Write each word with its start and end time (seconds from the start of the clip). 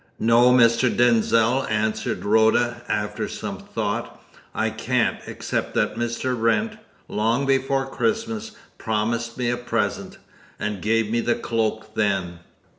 "No, 0.17 0.51
Mr. 0.51 0.89
Denzil," 0.89 1.67
answered 1.69 2.25
Rhoda, 2.25 2.81
after 2.87 3.27
some 3.27 3.59
thought, 3.59 4.19
"I 4.55 4.71
can't, 4.71 5.17
except 5.27 5.75
that 5.75 5.93
Mr. 5.95 6.35
Wrent, 6.35 6.79
long 7.07 7.45
before 7.45 7.85
Christmas, 7.85 8.53
promised 8.79 9.37
me 9.37 9.51
a 9.51 9.57
present, 9.57 10.17
and 10.59 10.81
gave 10.81 11.11
me 11.11 11.19
the 11.19 11.35
cloak 11.35 11.93
then." 11.93 12.39